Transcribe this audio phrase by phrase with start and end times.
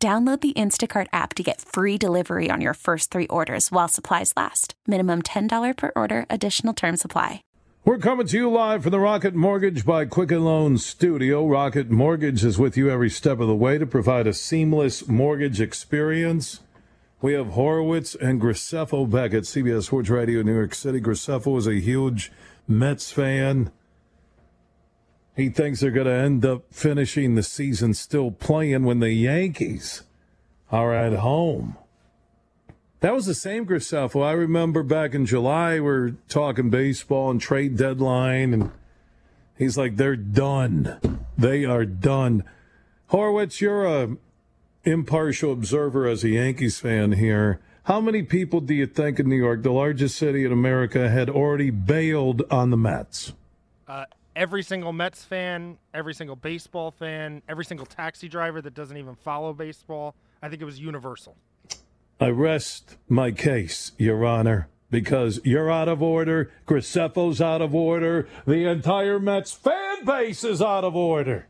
[0.00, 4.32] Download the Instacart app to get free delivery on your first three orders while supplies
[4.36, 4.74] last.
[4.86, 7.42] Minimum $10 per order, additional term supply.
[7.84, 11.44] We're coming to you live from the Rocket Mortgage by Quicken Loans studio.
[11.44, 15.60] Rocket Mortgage is with you every step of the way to provide a seamless mortgage
[15.60, 16.60] experience.
[17.20, 21.00] We have Horowitz and Graceffo back at CBS Sports Radio New York City.
[21.00, 22.30] Graceffo is a huge
[22.68, 23.72] Mets fan.
[25.38, 30.02] He thinks they're going to end up finishing the season still playing when the Yankees
[30.72, 31.76] are at home.
[32.98, 34.26] That was the same Graceffo.
[34.26, 38.72] I remember back in July, we are talking baseball and trade deadline, and
[39.56, 41.20] he's like, they're done.
[41.38, 42.42] They are done.
[43.06, 44.16] Horowitz, you're a
[44.82, 47.60] impartial observer as a Yankees fan here.
[47.84, 51.30] How many people do you think in New York, the largest city in America, had
[51.30, 53.34] already bailed on the Mets?
[53.86, 54.04] Uh,
[54.38, 59.16] every single Mets fan, every single baseball fan, every single taxi driver that doesn't even
[59.16, 60.14] follow baseball.
[60.40, 61.36] I think it was universal.
[62.20, 68.28] I rest my case, Your Honor, because you're out of order, Graceffo's out of order,
[68.46, 71.48] the entire Mets fan base is out of order.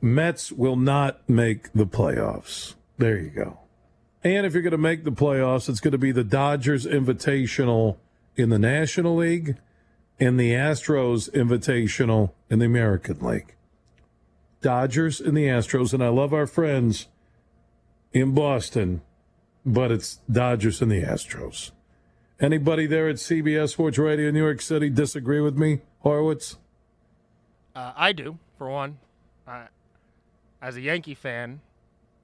[0.00, 2.74] Mets will not make the playoffs.
[2.98, 3.58] There you go.
[4.22, 7.96] And if you're going to make the playoffs, it's going to be the Dodgers Invitational
[8.36, 9.56] in the National League
[10.22, 13.56] in the Astros Invitational in the American League.
[14.60, 17.08] Dodgers and the Astros, and I love our friends
[18.12, 19.02] in Boston,
[19.66, 21.72] but it's Dodgers and the Astros.
[22.38, 26.56] Anybody there at CBS Sports Radio New York City disagree with me, Horowitz?
[27.74, 28.98] Uh, I do, for one.
[29.44, 29.64] Uh,
[30.60, 31.60] as a Yankee fan,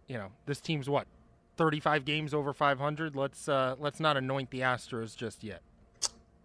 [0.07, 1.09] you know this team's what,
[1.57, 3.17] 35 games over 500.
[3.17, 5.63] Let's uh, let's not anoint the Astros just yet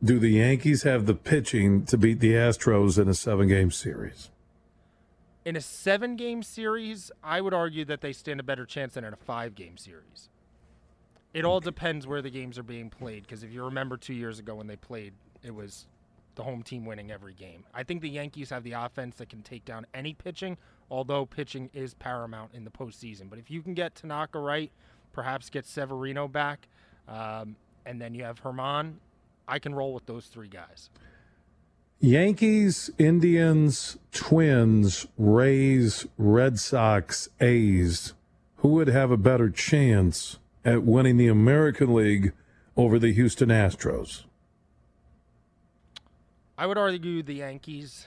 [0.03, 4.29] do the Yankees have the pitching to beat the Astros in a seven game series?
[5.45, 9.03] In a seven game series, I would argue that they stand a better chance than
[9.03, 10.29] in a five game series.
[11.33, 14.39] It all depends where the games are being played because if you remember two years
[14.39, 15.87] ago when they played, it was
[16.35, 17.63] the home team winning every game.
[17.73, 20.57] I think the Yankees have the offense that can take down any pitching,
[20.91, 23.29] although pitching is paramount in the postseason.
[23.29, 24.71] But if you can get Tanaka right,
[25.11, 26.67] perhaps get Severino back,
[27.07, 28.95] um, and then you have Germán
[29.47, 30.89] I can roll with those three guys.
[31.99, 38.13] Yankees, Indians, Twins, Rays, Red Sox, A's.
[38.57, 42.33] Who would have a better chance at winning the American League
[42.75, 44.23] over the Houston Astros?
[46.57, 48.05] I would argue the Yankees.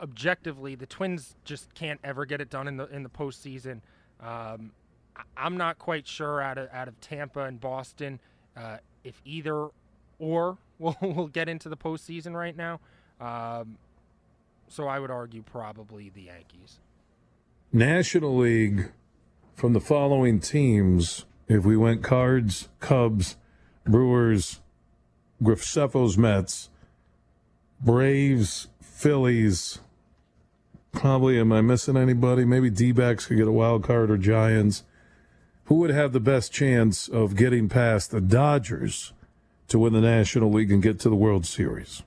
[0.00, 3.80] Objectively, the Twins just can't ever get it done in the in the postseason.
[4.20, 4.72] Um,
[5.36, 8.20] I'm not quite sure out of out of Tampa and Boston
[8.56, 9.68] uh, if either
[10.18, 12.80] or we'll, we'll get into the postseason right now.
[13.20, 13.78] Um,
[14.68, 16.78] so I would argue probably the Yankees.
[17.72, 18.92] National League
[19.54, 23.36] from the following teams, if we went Cards, Cubs,
[23.84, 24.60] Brewers,
[25.42, 26.70] Graceffo's Mets,
[27.80, 29.80] Braves, Phillies,
[30.92, 32.44] probably, am I missing anybody?
[32.44, 34.84] Maybe D backs could get a wild card or Giants.
[35.66, 39.12] Who would have the best chance of getting past the Dodgers?
[39.68, 42.02] To win the National League and get to the World Series?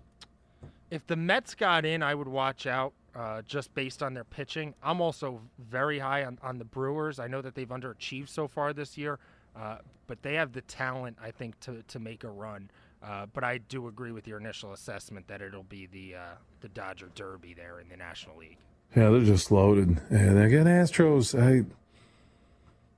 [0.89, 4.73] If the Mets got in, I would watch out uh, just based on their pitching.
[4.83, 7.19] I'm also very high on, on the Brewers.
[7.19, 9.19] I know that they've underachieved so far this year,
[9.55, 9.77] uh,
[10.07, 12.69] but they have the talent, I think, to, to make a run.
[13.03, 16.19] Uh, but I do agree with your initial assessment that it'll be the uh,
[16.59, 18.57] the Dodger Derby there in the National League.
[18.95, 19.99] Yeah, they're just loaded.
[20.09, 21.65] And again, Astros, I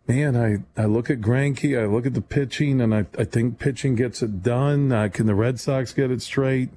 [0.08, 3.60] man, I, I look at Greinke, I look at the pitching, and I, I think
[3.60, 4.92] pitching gets it done.
[4.92, 6.70] Uh, can the Red Sox get it straight?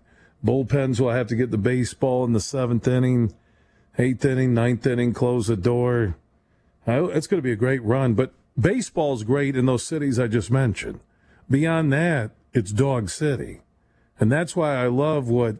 [0.44, 3.34] Bullpens will have to get the baseball in the seventh inning,
[3.98, 6.16] eighth inning, ninth inning, close the door.
[6.86, 10.28] Uh, it's going to be a great run, but baseball's great in those cities I
[10.28, 11.00] just mentioned.
[11.50, 13.60] Beyond that, it's Dog City.
[14.20, 15.56] And that's why I love what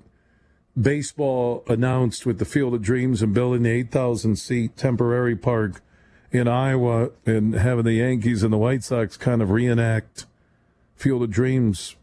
[0.81, 5.83] baseball announced with the Field of Dreams and building the 8,000 seat temporary park
[6.37, 10.27] in Iowa and having the Yankees and the White Sox kind of reenact
[10.95, 11.97] Field of Dreams,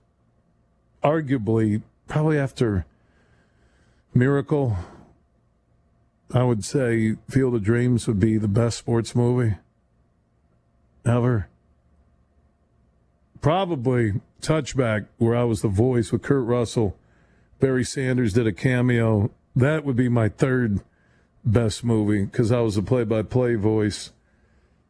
[1.03, 2.85] arguably, probably after
[4.13, 4.77] Miracle,
[6.33, 9.57] I would say Field of Dreams would be the best sports movie
[11.06, 11.50] ever.
[13.41, 16.97] Probably Touchback, where I was the voice with Kurt Russell.
[17.59, 19.31] Barry Sanders did a cameo.
[19.56, 20.81] That would be my third
[21.44, 24.12] best movie because I was a play by play voice.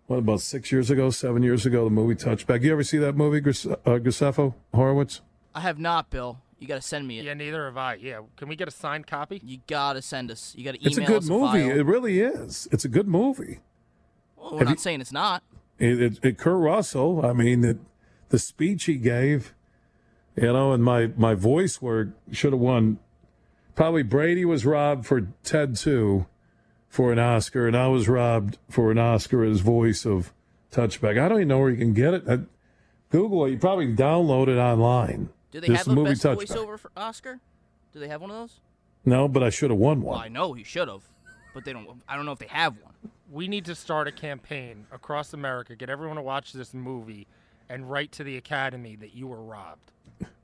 [0.07, 2.61] What, about six years ago, seven years ago, the movie Touchback?
[2.61, 5.21] You ever see that movie, Gris- uh, Graceffo Horowitz?
[5.55, 6.39] I have not, Bill.
[6.59, 7.25] You got to send me it.
[7.25, 7.95] Yeah, neither have I.
[7.95, 9.41] Yeah, can we get a signed copy?
[9.43, 10.53] You got to send us.
[10.57, 11.67] You got to email It's a good us movie.
[11.69, 11.77] file.
[11.79, 12.67] It really is.
[12.71, 13.59] It's a good movie.
[14.37, 15.43] Well, we're Have not you- saying it's not.
[15.79, 17.77] It, it, it Kurt Russell, I mean, it,
[18.29, 19.53] the speech he gave,
[20.35, 22.99] you know, and my, my voice work should have won.
[23.75, 26.25] Probably Brady was robbed for Ted 2
[26.93, 30.31] for an Oscar, and I was robbed for an Oscar as voice of
[30.71, 31.19] Touchback.
[31.19, 32.23] I don't even know where you can get it.
[32.29, 32.39] I,
[33.09, 33.49] Google it.
[33.49, 35.29] You probably download it online.
[35.49, 36.45] Do they This have a movie best Touchback.
[36.45, 37.39] voiceover for Oscar?
[37.93, 38.59] Do they have one of those?
[39.05, 40.23] No, but I should have won Well, one.
[40.23, 41.01] I know he should have,
[41.55, 41.87] but they don't.
[42.07, 42.93] I don't know if they have one.
[43.31, 47.25] We need to start a campaign across America, get everyone to watch this movie,
[47.69, 49.91] and write to the Academy that you were robbed.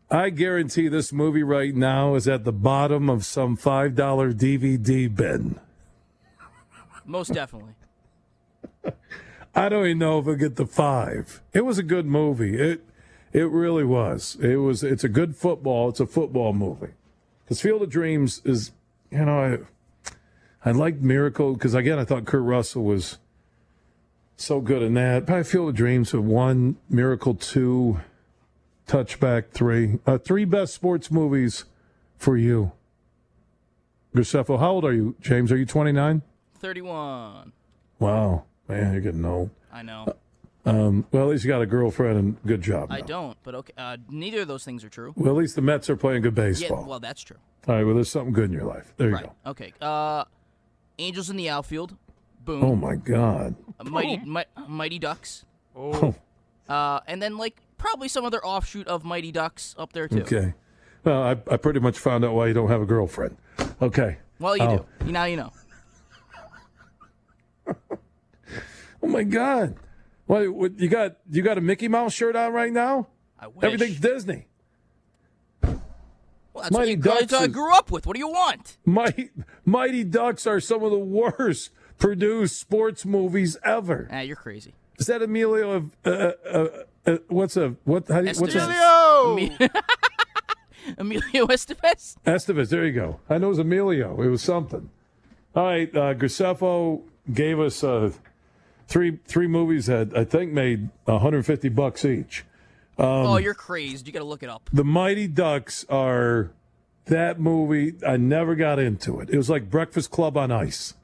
[0.10, 3.94] I guarantee this movie right now is at the bottom of some $5
[4.34, 5.60] DVD bin.
[7.10, 7.74] Most definitely.
[9.56, 11.42] I don't even know if it'll get the five.
[11.54, 12.56] It was a good movie.
[12.56, 12.86] It
[13.34, 14.38] it really was.
[14.40, 14.84] It was.
[14.84, 15.90] It's a good football.
[15.90, 16.94] It's a football movie.
[17.44, 18.74] Because Field of Dreams is,
[19.10, 19.68] you know,
[20.64, 23.18] I I liked Miracle because again I thought Kurt Russell was
[24.38, 25.26] so good in that.
[25.26, 28.02] Probably Field of Dreams have one, Miracle two,
[28.88, 29.98] Touchback three.
[30.06, 31.66] Uh, three best sports movies
[32.18, 32.72] for you.
[34.16, 35.52] Graceffo, how old are you, James?
[35.52, 36.22] Are you twenty nine?
[36.60, 37.54] Thirty-one.
[38.00, 39.50] Wow, man, you're getting old.
[39.72, 40.14] I know.
[40.66, 42.92] Um, well, at least you got a girlfriend and good job.
[42.92, 43.06] I now.
[43.06, 43.74] don't, but okay.
[43.78, 45.14] Uh, neither of those things are true.
[45.16, 46.86] Well, at least the Mets are playing good Yeah, baseball.
[46.88, 47.38] well, that's true.
[47.68, 48.94] All right, well, there's something good in your life.
[48.98, 49.26] There you Right.
[49.26, 49.52] go.
[49.52, 49.74] Okay.
[49.82, 50.26] Uh,
[50.98, 51.96] Angels in the outfield.
[52.46, 52.64] Boom.
[52.64, 53.56] Oh my God.
[53.80, 55.46] Uh, Mighty, Mi- Mighty Ducks.
[55.76, 56.14] Oh,
[56.68, 60.22] Uh, and then like probably some other offshoot of Mighty Ducks up there too.
[60.22, 60.54] Okay.
[61.04, 63.38] Well, I, I pretty much found out why you don't have a girlfriend.
[63.82, 64.18] Okay.
[64.40, 64.86] Well, you Oh.
[65.00, 65.12] do.
[65.12, 65.52] Now you know.
[69.02, 69.76] Oh my God.
[70.26, 71.18] What, what you got?
[71.30, 73.08] You got a Mickey Mouse shirt on right now?
[73.40, 73.64] I wish.
[73.64, 74.48] Everything's Disney.
[75.62, 78.06] Well, that's Mighty what you Ducks uh, is- grew up with.
[78.06, 78.78] What do you want?
[78.86, 79.30] Mighty,
[79.66, 84.08] Mighty Ducks are some of the worst produced sports movies ever.
[84.12, 84.74] Ah, you're crazy.
[84.98, 85.90] Is that Emilio?
[86.04, 86.68] Uh, uh,
[87.06, 88.08] uh, what's a what?
[88.10, 88.64] How do you, what's his,
[90.98, 92.16] Emilio Estevez.
[92.26, 93.20] Estevez, there you go.
[93.30, 94.22] I know it was Emilio.
[94.22, 94.90] It was something.
[95.56, 97.02] All right, uh, Graceffo
[97.34, 98.12] gave us uh,
[98.90, 102.44] three three movies that I think made 150 bucks each.
[102.98, 104.08] oh, you're crazed.
[104.08, 104.70] You got to look it up.
[104.74, 106.52] The Mighty Ducks are
[107.06, 107.94] that movie.
[108.06, 109.30] I never got into it.
[109.30, 110.96] It was like Breakfast Club on ice.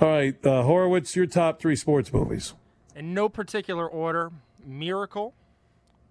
[0.00, 2.52] All right, uh, Horowitz, your top three sports movies.
[2.94, 4.30] in no particular order:
[4.64, 5.34] Miracle,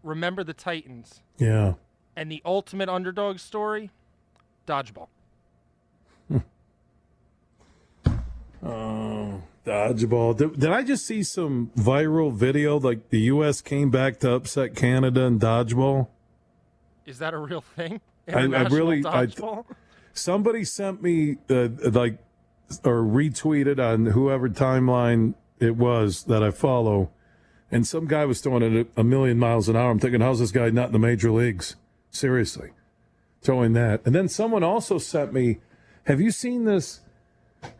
[0.03, 1.73] Remember the Titans, Yeah.
[2.15, 3.91] and the ultimate underdog story,
[4.67, 5.07] Dodgeball.
[8.65, 10.35] Oh, dodgeball.
[10.37, 13.61] Did, did I just see some viral video like the U.S.
[13.61, 16.07] came back to upset Canada in dodgeball?
[17.05, 18.01] Is that a real thing?
[18.27, 19.27] I International really- I-.
[20.13, 22.17] Somebody sent me uh, like
[22.83, 27.11] or retweeted on whoever timeline it was that I follow,
[27.69, 29.91] and some guy was throwing it a million miles an hour.
[29.91, 31.75] I'm thinking, how's this guy not in the major leagues?
[32.11, 32.71] Seriously,
[33.41, 34.01] throwing that.
[34.05, 35.59] And then someone also sent me.
[36.05, 37.01] Have you seen this?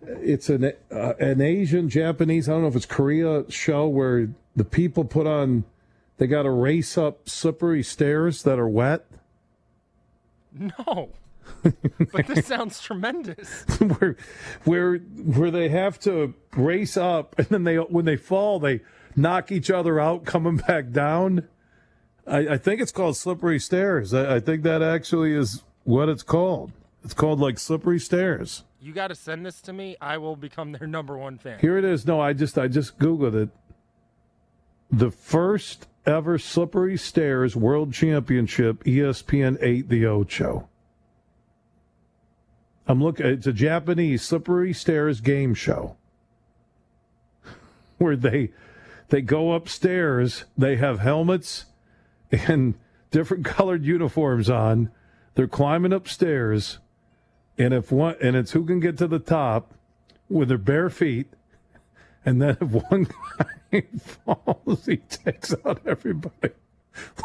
[0.02, 2.50] It's an uh, an Asian Japanese.
[2.50, 5.66] I don't know if it's Korea show where the people put on.
[6.18, 9.06] They got to race up slippery stairs that are wet.
[10.54, 11.10] No.
[12.12, 13.64] but this sounds tremendous.
[13.80, 14.16] where
[14.64, 18.82] where where they have to race up and then they when they fall they
[19.16, 21.48] knock each other out coming back down.
[22.28, 24.14] I, I think it's called slippery stairs.
[24.14, 26.72] I, I think that actually is what it's called.
[27.04, 28.64] It's called like slippery stairs.
[28.86, 29.98] You got to send this to me.
[30.00, 31.58] I will become their number one fan.
[31.58, 32.06] Here it is.
[32.06, 33.50] No, I just I just googled it.
[34.92, 40.70] The first ever slippery stairs world championship ESPN 8 the Ocho.
[42.88, 45.98] I'm looking it's a Japanese slippery stairs game show
[47.98, 48.52] where they
[49.10, 51.66] they go upstairs, they have helmets
[52.30, 52.76] and
[53.10, 54.92] different colored uniforms on.
[55.34, 56.78] They're climbing upstairs
[57.58, 59.74] and if one and it's who can get to the top
[60.30, 61.28] with their bare feet
[62.26, 63.08] and then if one
[63.72, 66.54] guy falls, he takes out everybody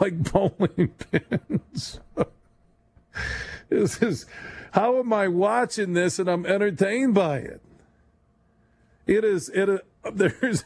[0.00, 2.00] like bowling pins.
[3.68, 4.26] This is
[4.72, 7.60] how am I watching this and I'm entertained by it?
[9.06, 9.68] It is it.
[9.68, 10.64] is- uh, There's.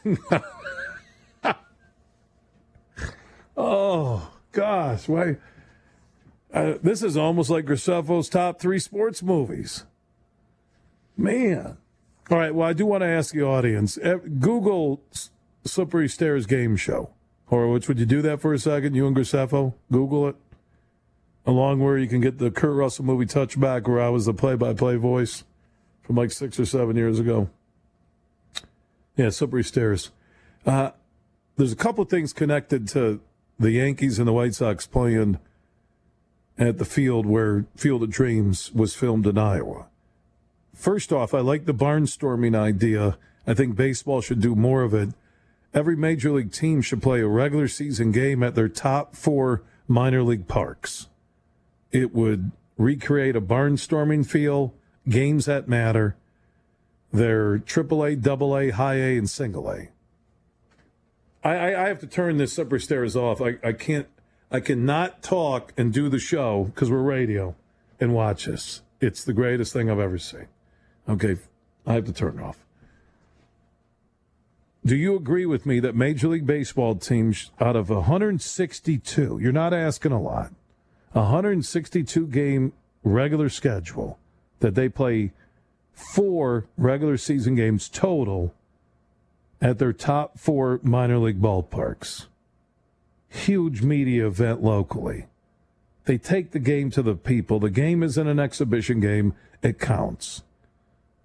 [3.56, 5.36] oh gosh, why?
[6.54, 9.84] Uh, this is almost like Graceffo's top three sports movies.
[11.16, 11.76] Man.
[12.30, 12.54] All right.
[12.54, 15.02] Well, I do want to ask the audience eh, Google
[15.64, 17.10] Slippery Stairs Game Show.
[17.46, 18.94] Horowitz, would you do that for a second?
[18.94, 19.74] You and Grisefo?
[19.90, 20.36] Google it.
[21.44, 24.54] Along where you can get the Kurt Russell movie Touchback, where I was the play
[24.54, 25.44] by play voice
[26.02, 27.50] from like six or seven years ago.
[29.16, 30.10] Yeah, Slippery Stairs.
[30.64, 30.92] Uh,
[31.56, 33.20] there's a couple things connected to
[33.58, 35.38] the Yankees and the White Sox playing
[36.58, 39.86] at the field where Field of Dreams was filmed in Iowa.
[40.74, 43.16] First off, I like the barnstorming idea.
[43.46, 45.10] I think baseball should do more of it.
[45.72, 50.22] Every major league team should play a regular season game at their top four minor
[50.22, 51.08] league parks.
[51.90, 54.74] It would recreate a barnstorming feel,
[55.08, 56.16] games that matter.
[57.12, 59.88] They're AAA, AA, high A, and single A.
[61.44, 63.40] I, I, I have to turn this upper stairs off.
[63.40, 64.08] I, I can't.
[64.54, 67.56] I cannot talk and do the show because we're radio
[67.98, 68.82] and watch this.
[69.00, 70.46] It's the greatest thing I've ever seen.
[71.08, 71.38] Okay,
[71.84, 72.64] I have to turn it off.
[74.86, 79.74] Do you agree with me that Major League Baseball teams out of 162, you're not
[79.74, 80.52] asking a lot,
[81.14, 84.20] 162 game regular schedule,
[84.60, 85.32] that they play
[85.92, 88.54] four regular season games total
[89.60, 92.26] at their top four minor league ballparks?
[93.34, 95.26] Huge media event locally.
[96.04, 97.58] They take the game to the people.
[97.58, 100.44] The game isn't an exhibition game, it counts.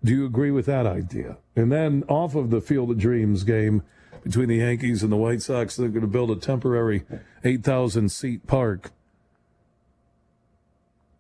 [0.04, 1.38] Do you agree with that idea?
[1.56, 3.84] And then off of the Field of Dreams game
[4.24, 7.04] between the Yankees and the White Sox, they're going to build a temporary
[7.44, 8.92] 8,000 seat park.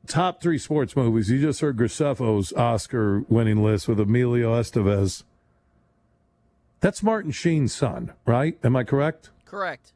[0.07, 1.29] Top three sports movies.
[1.29, 5.23] You just heard Graceffo's Oscar winning list with Emilio Estevez.
[6.79, 8.57] That's Martin Sheen's son, right?
[8.63, 9.29] Am I correct?
[9.45, 9.93] Correct.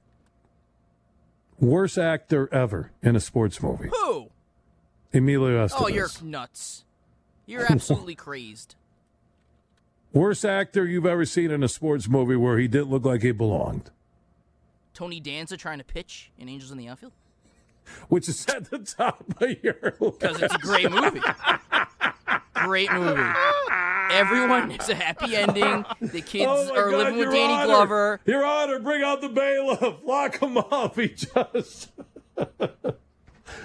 [1.60, 3.90] Worst actor ever in a sports movie.
[3.90, 4.30] Who?
[5.14, 5.76] Emilio Estevez.
[5.80, 6.84] Oh, you're nuts.
[7.46, 8.76] You're absolutely crazed.
[10.12, 13.32] Worst actor you've ever seen in a sports movie where he didn't look like he
[13.32, 13.90] belonged.
[14.94, 17.14] Tony Danza trying to pitch in Angels in the Outfield?
[18.08, 21.22] which is at the top of your Because it's a great movie.
[22.54, 23.34] great movie.
[24.12, 25.86] Everyone, it's a happy ending.
[26.02, 27.66] The kids Oh are God, living with Your Danny Honor.
[27.66, 28.20] Glover.
[28.26, 29.96] Your Honor, bring out the bailiff.
[30.04, 30.96] Lock him up.
[30.96, 31.92] He just.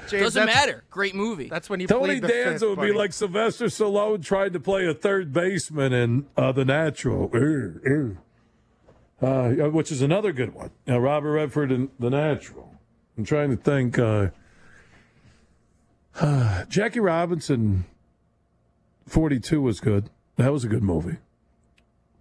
[0.09, 0.85] James, Doesn't matter.
[0.90, 1.49] Great movie.
[1.49, 4.61] That's when he Tony played the Danza fifth, would be like Sylvester Stallone tried to
[4.61, 8.16] play a third baseman in uh, The Natural, Urgh, urgh.
[9.21, 10.71] Uh, which is another good one.
[10.88, 12.73] Uh, Robert Redford in The Natural.
[13.16, 13.99] I'm trying to think.
[13.99, 14.28] Uh,
[16.68, 17.85] Jackie Robinson,
[19.07, 20.11] 42 was good.
[20.38, 21.18] That was a good movie.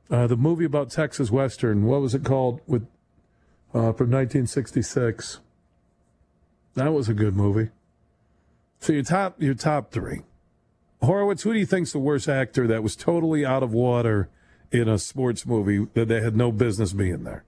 [0.09, 2.61] Uh, the movie about Texas Western, what was it called?
[2.65, 2.87] With
[3.69, 5.39] uh, from 1966.
[6.73, 7.69] That was a good movie.
[8.79, 10.21] So your top your top three.
[11.01, 14.29] Horowitz, who do you think's the worst actor that was totally out of water
[14.71, 17.43] in a sports movie that they had no business being there?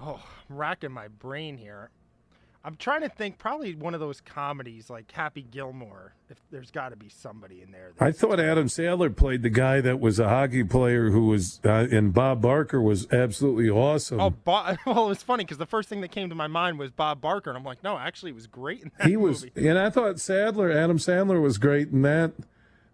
[0.00, 1.90] Oh, I'm racking my brain here.
[2.64, 3.38] I'm trying to think.
[3.38, 6.14] Probably one of those comedies like Happy Gilmore.
[6.30, 7.92] If there's got to be somebody in there.
[8.00, 11.86] I thought Adam Sandler played the guy that was a hockey player who was, uh,
[11.90, 14.20] and Bob Barker was absolutely awesome.
[14.20, 16.78] Oh, Bo- well, it was funny because the first thing that came to my mind
[16.78, 19.44] was Bob Barker, and I'm like, no, actually, it was great in that he was,
[19.44, 19.68] movie.
[19.68, 22.32] and I thought Sadler, Adam Sandler was great in that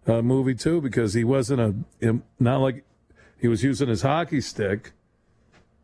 [0.05, 2.83] uh, movie too because he wasn't a, not like
[3.39, 4.91] he was using his hockey stick.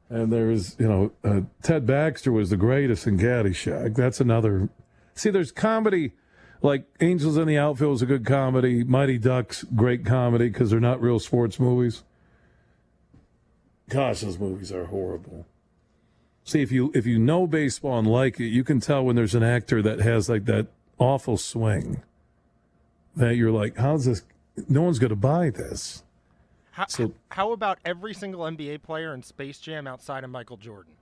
[0.09, 3.95] And there's, you know, uh, Ted Baxter was the greatest in Caddyshack.
[3.95, 4.69] That's another.
[5.15, 6.13] See, there's comedy
[6.62, 8.83] like Angels in the Outfield is a good comedy.
[8.83, 12.03] Mighty Ducks, great comedy because they're not real sports movies.
[13.89, 15.45] Gosh, those movies are horrible.
[16.43, 19.35] See, if you if you know baseball and like it, you can tell when there's
[19.35, 22.01] an actor that has like that awful swing.
[23.15, 24.24] That you're like, how's this?
[24.67, 26.03] No one's going to buy this.
[26.75, 30.96] How, So- how about every single NBA player in Space Jam outside of Michael Jordan?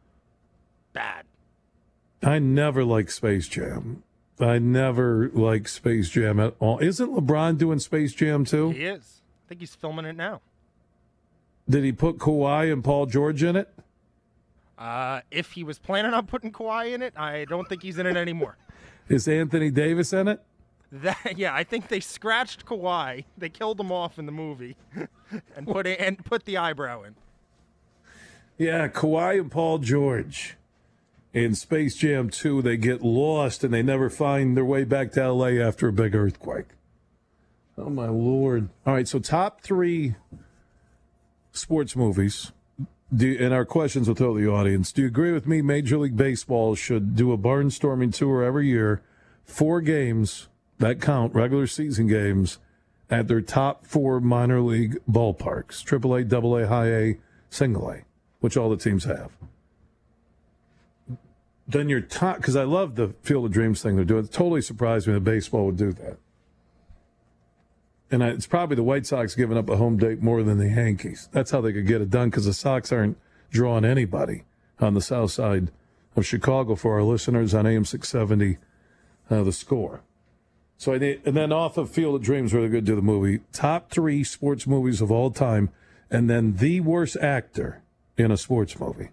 [0.94, 1.25] Bad.
[2.22, 4.03] I never liked Space Jam.
[4.39, 6.77] I never liked Space Jam at all.
[6.77, 8.70] Isn't LeBron doing Space Jam too?
[8.70, 9.22] He is.
[9.46, 10.42] I think he's filming it now.
[11.68, 13.74] Did he put Kawhi and Paul George in it?
[14.77, 18.06] Uh, if he was planning on putting Kawhi in it, I don't think he's in
[18.06, 18.58] it anymore.
[19.10, 20.39] Is Anthony Davis in it?
[20.93, 23.25] That yeah, I think they scratched Kawhi.
[23.38, 24.77] They killed him off in the movie,
[25.55, 27.15] and put it, and put the eyebrow in.
[28.57, 30.55] Yeah, Kawhi and Paul George.
[31.33, 35.31] in Space Jam 2, they get lost and they never find their way back to
[35.31, 36.67] LA after a big earthquake.
[37.75, 38.69] Oh, my Lord.
[38.85, 40.13] All right, so top three
[41.51, 42.51] sports movies.
[43.12, 44.91] Do, and our questions will tell the audience.
[44.91, 45.63] Do you agree with me?
[45.63, 49.01] Major League Baseball should do a barnstorming tour every year,
[49.43, 50.50] four games
[50.80, 52.60] that count, regular season games,
[53.10, 57.18] at their top four minor league ballparks AAA, AA, High A,
[57.50, 58.01] Single A,
[58.39, 59.32] which all the teams have.
[61.68, 64.25] Then your top, because I love the Field of Dreams thing they're doing.
[64.25, 66.18] It totally surprised me that baseball would do that.
[68.12, 71.30] And it's probably the White Sox giving up a home date more than the Yankees.
[71.32, 73.18] That's how they could get it done because the Sox aren't
[73.50, 74.44] drawing anybody
[74.80, 75.72] on the south side
[76.15, 78.58] of Chicago for our listeners on AM 670,
[79.30, 80.01] uh, the score.
[80.83, 83.39] So I and then off of Field of Dreams, really good to the movie.
[83.53, 85.69] Top three sports movies of all time,
[86.11, 87.81] and then the worst actor
[88.17, 89.07] in a sports movie.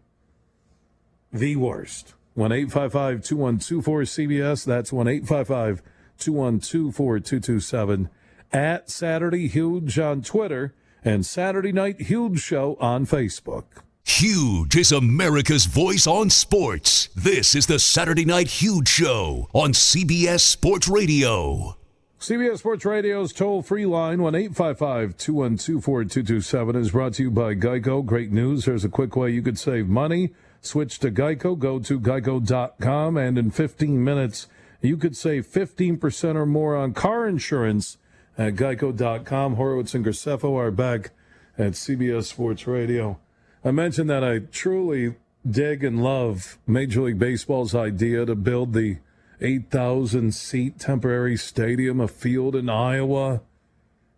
[1.32, 2.14] The worst.
[2.34, 4.64] 1 855 2124 CBS.
[4.64, 5.80] That's 1 855
[6.18, 8.10] 212 4227.
[8.52, 10.74] At Saturday Huge on Twitter
[11.04, 13.66] and Saturday Night Huge Show on Facebook.
[14.04, 17.08] Huge is America's voice on sports.
[17.14, 21.76] This is the Saturday Night Huge Show on CBS Sports Radio.
[22.18, 27.54] CBS Sports Radio's toll free line, 1 855 212 4227, is brought to you by
[27.54, 28.04] Geico.
[28.04, 28.64] Great news.
[28.64, 30.30] Here's a quick way you could save money.
[30.60, 31.58] Switch to Geico.
[31.58, 34.48] Go to geico.com, and in 15 minutes,
[34.82, 37.96] you could save 15% or more on car insurance
[38.36, 39.54] at geico.com.
[39.54, 41.12] Horowitz and Graceffo are back
[41.56, 43.18] at CBS Sports Radio.
[43.62, 45.16] I mentioned that I truly
[45.48, 48.98] dig and love Major League Baseball's idea to build the
[49.42, 53.42] 8,000 seat temporary stadium, a field in Iowa,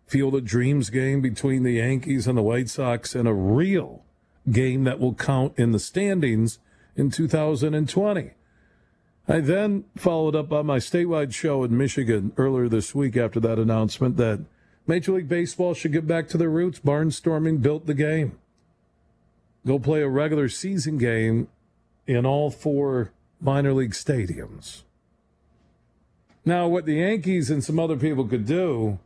[0.05, 4.03] Field of Dreams game between the Yankees and the White Sox, and a real
[4.49, 6.59] game that will count in the standings
[6.95, 8.31] in 2020.
[9.27, 13.59] I then followed up on my statewide show in Michigan earlier this week after that
[13.59, 14.45] announcement that
[14.87, 16.79] Major League Baseball should get back to their roots.
[16.79, 18.37] Barnstorming built the game
[19.65, 21.47] go play a regular season game
[22.05, 24.83] in all four minor league stadiums.
[26.45, 28.99] Now, what the Yankees and some other people could do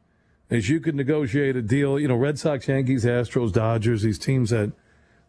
[0.49, 1.99] is you could negotiate a deal.
[1.99, 4.71] You know, Red Sox, Yankees, Astros, Dodgers, these teams that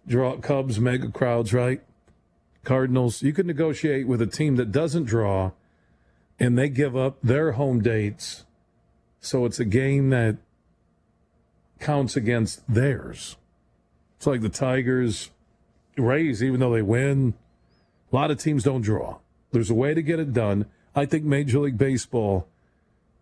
[0.07, 1.83] draw Cubs, mega crowds, right?
[2.65, 3.23] Cardinals.
[3.23, 5.53] You could negotiate with a team that doesn't draw
[6.41, 8.45] and they give up their home dates.
[9.21, 10.39] So it's a game that
[11.81, 13.37] counts against theirs.
[14.19, 15.31] It's like the Tigers,
[15.97, 17.35] Rays, even though they win,
[18.13, 19.19] a lot of teams don't draw.
[19.53, 20.67] There's a way to get it done.
[20.93, 22.49] I think Major League Baseball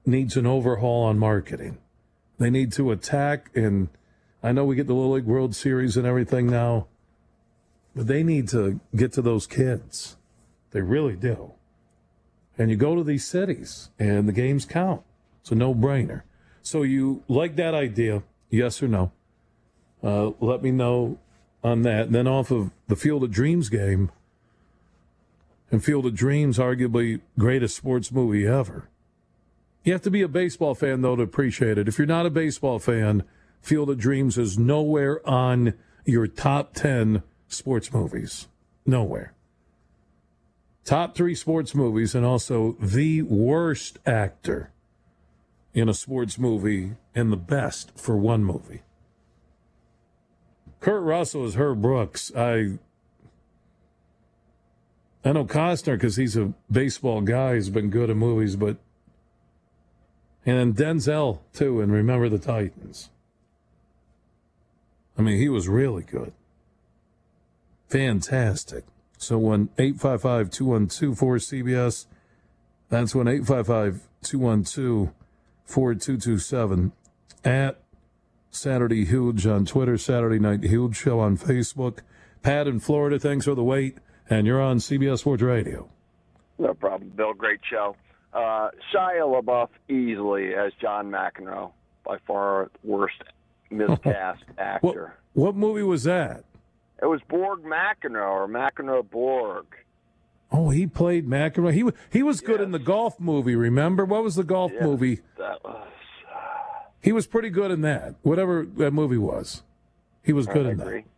[0.06, 1.76] needs an overhaul on marketing.
[2.38, 3.88] They need to attack, and
[4.42, 6.86] I know we get the Little League World Series and everything now,
[7.94, 10.16] but they need to get to those kids.
[10.70, 11.52] They really do.
[12.56, 15.02] And you go to these cities, and the games count.
[15.42, 16.22] It's a no brainer.
[16.62, 19.12] So you like that idea, yes or no?
[20.06, 21.18] Uh, let me know
[21.64, 22.06] on that.
[22.06, 24.12] And then off of the Field of Dreams game,
[25.68, 28.88] and Field of Dreams, arguably greatest sports movie ever.
[29.82, 31.88] You have to be a baseball fan, though, to appreciate it.
[31.88, 33.24] If you're not a baseball fan,
[33.60, 38.46] Field of Dreams is nowhere on your top 10 sports movies.
[38.84, 39.32] Nowhere.
[40.84, 44.70] Top three sports movies, and also the worst actor
[45.74, 48.82] in a sports movie and the best for one movie.
[50.80, 52.32] Kurt Russell is Herb Brooks.
[52.36, 52.78] I
[55.24, 57.54] I know Costner because he's a baseball guy.
[57.54, 58.76] He's been good in movies, but
[60.44, 61.80] and Denzel too.
[61.80, 63.10] And remember the Titans.
[65.18, 66.32] I mean, he was really good.
[67.88, 68.84] Fantastic.
[69.18, 72.06] So when 855 212 cbs
[72.88, 75.12] that's when 855 212
[75.64, 76.92] 4227
[77.44, 77.80] at
[78.56, 81.98] Saturday Huge on Twitter, Saturday Night Huge Show on Facebook.
[82.42, 83.98] Pat in Florida, thanks for the wait.
[84.28, 85.88] And you're on CBS Sports Radio.
[86.58, 87.34] No problem, Bill.
[87.34, 87.96] Great show.
[88.32, 91.72] Uh, Shia LaBeouf easily as John McEnroe,
[92.04, 93.22] by far worst
[93.70, 95.14] miscast actor.
[95.32, 96.44] What, what, movie was that?
[97.00, 99.66] It was Borg McEnroe or McEnroe Borg.
[100.50, 101.72] Oh, he played McEnroe.
[101.72, 102.66] He he was good yes.
[102.66, 103.56] in the golf movie.
[103.56, 105.20] Remember what was the golf yes, movie?
[105.38, 105.88] That was
[107.02, 108.14] he was pretty good in that.
[108.22, 109.62] Whatever that movie was,
[110.24, 111.00] he was good I in agree.
[111.02, 111.08] that.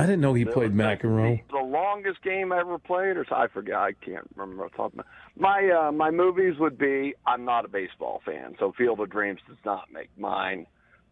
[0.00, 1.42] I didn't know he There played McEnroe.
[1.48, 3.74] The, the longest game I ever played, or so- I forget.
[3.76, 4.64] I can't remember.
[4.66, 5.04] off the top of
[5.36, 7.14] My my, uh, my movies would be.
[7.26, 10.66] I'm not a baseball fan, so Field of Dreams does not make mine.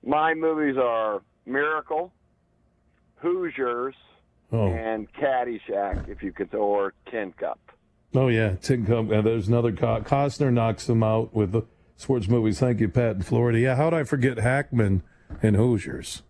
[0.05, 2.13] My movies are Miracle,
[3.17, 3.95] Hoosiers,
[4.53, 4.69] Oh.
[4.69, 7.59] and Caddyshack, if you could, or Tin Cup.
[8.15, 9.11] Oh yeah, Tin Cup.
[9.11, 11.63] Uh, there's another Co- Costner knocks him out with the
[11.97, 12.61] sports movies.
[12.61, 13.59] Thank you, Pat in Florida.
[13.59, 15.03] Yeah, how'd I forget Hackman
[15.43, 16.23] and Hoosiers?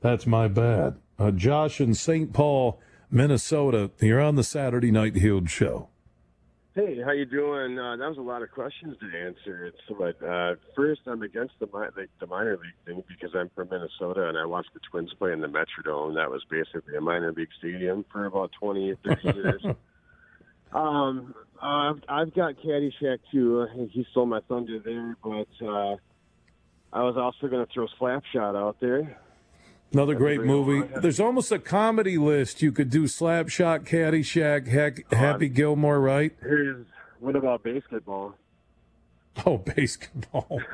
[0.00, 0.96] That's my bad.
[1.18, 2.32] Uh, Josh in St.
[2.32, 3.90] Paul, Minnesota.
[4.00, 5.88] You're on the Saturday Night Huge show.
[6.74, 7.76] Hey, how you doing?
[7.76, 9.66] Uh, that was a lot of questions to answer.
[9.66, 13.68] It's but uh, first, I'm against the, the the minor league thing because I'm from
[13.68, 16.14] Minnesota and I watched the Twins play in the Metrodome.
[16.14, 19.66] That was basically a minor league stadium for about 20, or 30 years.
[20.72, 23.66] um, I've, I've got Caddyshack too.
[23.90, 25.96] He stole my thunder there, but uh,
[26.92, 29.18] I was also going to throw Slapshot out there.
[29.92, 30.80] Another great great movie.
[30.82, 31.00] one.
[31.00, 32.60] There's almost a comedy list.
[32.60, 36.36] You could do Slapshot, Caddyshack, Heck, Happy Gilmore, right?
[36.40, 36.86] Here's
[37.20, 38.34] what about basketball?
[39.46, 40.60] Oh, basketball.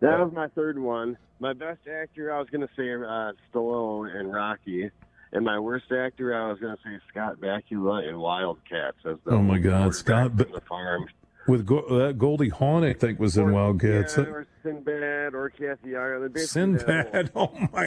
[0.00, 1.16] That was my third one.
[1.40, 4.90] My best actor, I was going to say uh, Stallone and Rocky.
[5.32, 8.96] And my worst actor, I was going to say Scott Bakula in Wildcats.
[9.04, 11.06] As the Oh, my God, Scott Ba- the farm.
[11.46, 14.16] With Go- that Goldie Hawn, I think, was in Wildcats.
[14.18, 16.34] Yeah, or Sinbad or Kathy Ireland.
[16.34, 17.30] Basically, Sinbad.
[17.36, 17.86] Oh my.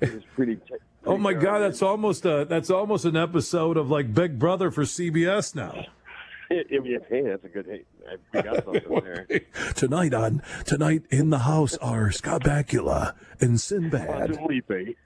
[0.00, 0.58] is pretty.
[1.06, 4.84] Oh my God, that's almost a that's almost an episode of like Big Brother for
[4.84, 5.84] CBS now.
[7.08, 7.66] Hey, that's a good.
[7.66, 7.84] Hey,
[8.32, 9.26] we got something there.
[9.74, 14.38] tonight on tonight in the house are Scott Bakula and Sinbad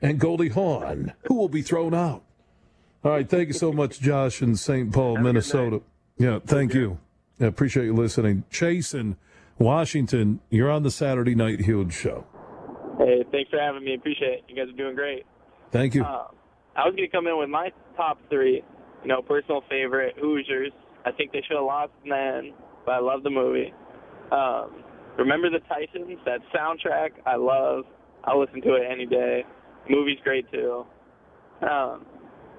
[0.02, 2.22] and Goldie Hawn, who will be thrown out.
[3.04, 4.92] All right, thank you so much, Josh in St.
[4.92, 5.82] Paul, Minnesota.
[6.18, 6.98] Yeah, thank you.
[7.40, 8.44] I appreciate you listening.
[8.50, 9.16] Chase in
[9.58, 12.26] Washington, you're on the Saturday Night Huge show.
[12.98, 13.94] Hey, thanks for having me.
[13.94, 14.44] Appreciate it.
[14.48, 15.24] You guys are doing great.
[15.70, 16.02] Thank you.
[16.02, 16.26] Uh,
[16.74, 18.62] I was going to come in with my top three.
[19.02, 20.72] You know, personal favorite, Hoosiers.
[21.08, 22.52] I think they should have lost then,
[22.84, 23.72] but I love the movie.
[24.30, 24.84] Um,
[25.18, 26.18] Remember the Titans?
[26.24, 27.84] That soundtrack I love.
[28.24, 29.44] I'll listen to it any day.
[29.90, 30.86] Movie's great too.
[31.62, 32.06] Um,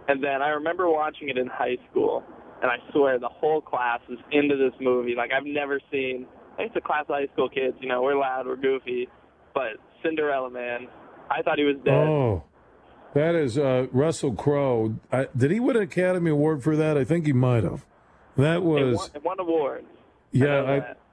[0.07, 2.23] and then I remember watching it in high school,
[2.61, 5.15] and I swear the whole class was into this movie.
[5.15, 6.25] Like I've never seen.
[6.57, 7.77] It's a class of high school kids.
[7.79, 9.07] You know, we're loud, we're goofy,
[9.53, 10.87] but Cinderella Man.
[11.31, 11.93] I thought he was dead.
[11.93, 12.43] Oh,
[13.13, 14.95] that is uh, Russell Crowe.
[15.11, 16.97] I, did he win an Academy Award for that?
[16.97, 17.85] I think he might have.
[18.39, 19.85] That It was won, it won awards.
[20.31, 20.65] yeah, know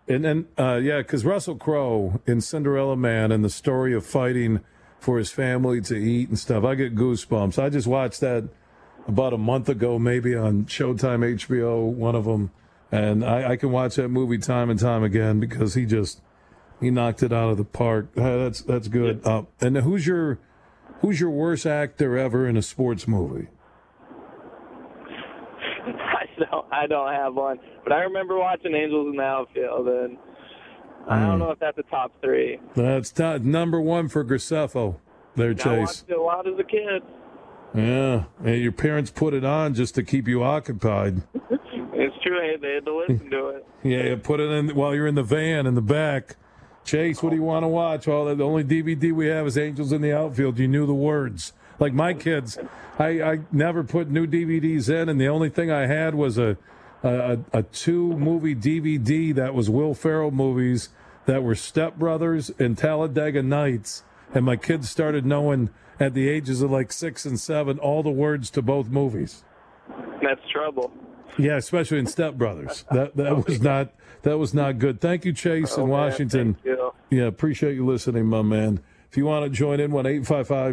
[0.08, 4.06] I, and then uh, yeah, because Russell Crowe in Cinderella Man and the story of
[4.06, 4.60] fighting
[5.00, 6.64] for his family to eat and stuff.
[6.64, 7.62] I get goosebumps.
[7.62, 8.48] I just watched that
[9.06, 12.50] about a month ago, maybe on Showtime, HBO, one of them,
[12.90, 16.20] and I, I can watch that movie time and time again because he just
[16.80, 18.08] he knocked it out of the park.
[18.16, 19.24] Uh, that's that's good.
[19.26, 20.38] Uh, and who's your
[21.00, 23.48] who's your worst actor ever in a sports movie?
[26.82, 30.18] I don't, have one, but I remember watching Angels in the Outfield, and
[31.08, 31.38] I don't mm.
[31.40, 32.60] know if that's a top three.
[32.74, 34.96] That's number one for Graceffo.
[35.36, 35.78] There, I Chase.
[35.78, 37.02] watched it a lot as a kid.
[37.74, 41.22] Yeah, and your parents put it on just to keep you occupied.
[41.98, 42.38] It's true.
[42.38, 43.66] Hey, they had to listen to it.
[43.82, 46.36] Yeah, you put it in while you're in the van in the back.
[46.84, 48.06] Chase, what do you want to watch?
[48.06, 50.58] Well, the only DVD we have is Angels in the Outfield.
[50.58, 51.54] You knew the words.
[51.78, 52.58] Like my kids,
[52.98, 56.56] I, I never put new DVDs in, and the only thing I had was a
[57.02, 60.88] a, a two movie DVD that was Will Ferrell movies
[61.26, 64.02] that were Step Brothers and Talladega Nights,
[64.34, 68.10] and my kids started knowing at the ages of like six and seven all the
[68.10, 69.44] words to both movies.
[70.22, 70.90] That's trouble.
[71.38, 72.84] Yeah, especially in Step Brothers.
[72.90, 75.00] That that was not that was not good.
[75.00, 76.54] Thank you, Chase oh, in Oh, man, Washington.
[76.54, 76.92] thank you.
[77.10, 78.80] Yeah, appreciate you listening, my man.
[79.10, 80.24] If you want to join in, one 212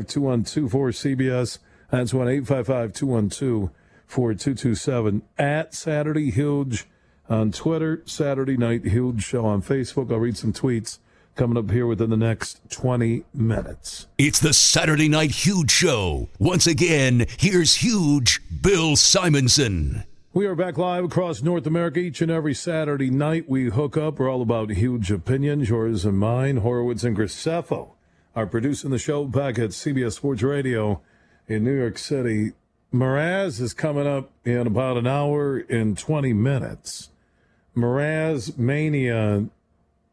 [0.04, 3.70] cbs That's one 212
[4.08, 6.86] 4227 At Saturday Huge
[7.30, 10.12] on Twitter, Saturday Night Huge Show on Facebook.
[10.12, 11.00] I'll read some tweets
[11.36, 14.08] coming up here within the next 20 minutes.
[14.18, 16.30] It's the Saturday Night Huge Show.
[16.38, 20.04] Once again, here's Huge Bill Simonson.
[20.34, 23.48] We are back live across North America each and every Saturday night.
[23.48, 24.20] We hook up.
[24.20, 26.58] We're all about huge opinions, yours and mine.
[26.58, 27.93] Horowitz and Graceffo
[28.36, 31.02] are producing the show back at CBS Sports Radio
[31.48, 32.54] in New York City.
[32.94, 37.10] Mraz is coming up in about an hour and 20 minutes.
[37.76, 39.46] Mraz Mania.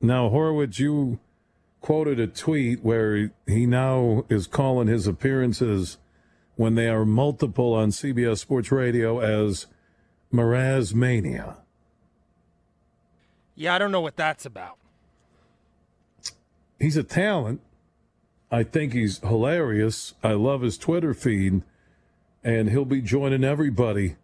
[0.01, 1.19] Now, Horowitz, you
[1.81, 5.99] quoted a tweet where he now is calling his appearances
[6.57, 9.67] when they are multiple on CBS Sports Radio as
[10.33, 11.57] Mraz Mania.
[13.55, 14.77] Yeah, I don't know what that's about.
[16.79, 17.61] He's a talent.
[18.51, 20.15] I think he's hilarious.
[20.23, 21.63] I love his Twitter feed,
[22.43, 24.17] and he'll be joining everybody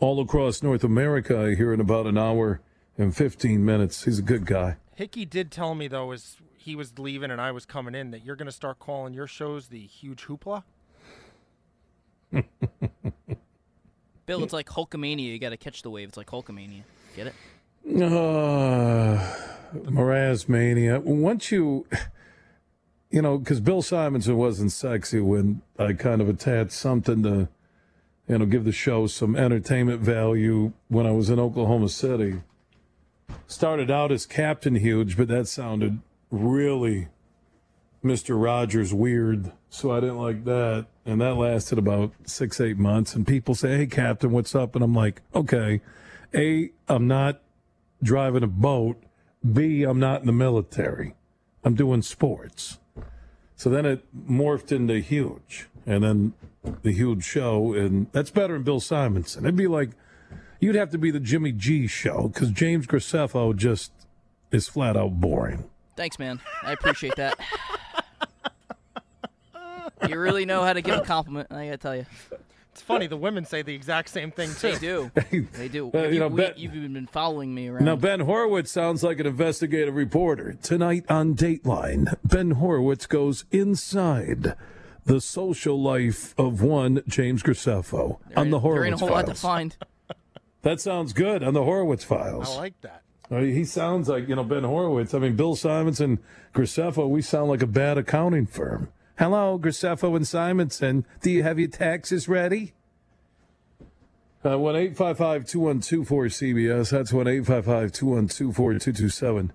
[0.00, 2.60] all across North America here in about an hour
[2.96, 4.04] and 15 minutes.
[4.04, 4.76] He's a good guy.
[4.94, 8.24] Hickey did tell me though, as he was leaving and I was coming in, that
[8.24, 10.64] you're going to start calling your shows the huge hoopla.
[14.26, 15.24] Bill, it's like Hulkamania.
[15.24, 16.08] You got to catch the wave.
[16.08, 16.82] It's like Hulkamania.
[17.16, 17.34] Get it?
[18.02, 19.18] Uh,
[19.74, 21.00] Mraz Mania.
[21.00, 21.86] Once you,
[23.10, 27.48] you know, because Bill Simonson wasn't sexy when I kind of attached something to,
[28.28, 32.42] you know, give the show some entertainment value when I was in Oklahoma City.
[33.46, 37.08] Started out as Captain Huge, but that sounded really
[38.04, 38.40] Mr.
[38.40, 40.86] Rogers weird, so I didn't like that.
[41.04, 43.14] And that lasted about six, eight months.
[43.14, 44.74] And people say, Hey, Captain, what's up?
[44.74, 45.80] And I'm like, Okay,
[46.34, 47.40] A, I'm not
[48.02, 49.02] driving a boat.
[49.50, 51.14] B, I'm not in the military.
[51.64, 52.78] I'm doing sports.
[53.58, 55.66] So then it morphed into huge.
[55.84, 56.32] And then
[56.82, 57.74] the huge show.
[57.74, 59.44] And that's better than Bill Simonson.
[59.44, 59.90] It'd be like,
[60.60, 63.90] you'd have to be the Jimmy G show because James Graceffo just
[64.52, 65.68] is flat out boring.
[65.96, 66.40] Thanks, man.
[66.62, 67.36] I appreciate that.
[70.08, 71.48] you really know how to give a compliment.
[71.50, 72.06] I gotta tell you,
[72.78, 73.08] It's funny.
[73.08, 74.70] The women say the exact same thing too.
[74.70, 75.10] they do.
[75.52, 75.90] They do.
[75.92, 77.84] Uh, you you, know, we- Ben- you've even been following me around.
[77.84, 80.52] Now, Ben Horowitz sounds like an investigative reporter.
[80.62, 84.54] Tonight on Dateline, Ben Horowitz goes inside
[85.04, 89.14] the social life of one James Graceffo on the ain't- there ain't Horowitz a whole
[89.14, 89.40] lot to files.
[89.40, 89.76] find.
[90.62, 92.48] That sounds good on the Horowitz files.
[92.50, 93.02] I like that.
[93.30, 95.14] Uh, he sounds like, you know, Ben Horowitz.
[95.14, 96.18] I mean, Bill Simonson,
[96.54, 98.88] Graceffo, we sound like a bad accounting firm.
[99.18, 101.04] Hello, Graceffo and Simonson.
[101.22, 102.72] Do you have your taxes ready?
[104.44, 109.52] Uh, 1 855 212 cbs That's 1 855 212 4227.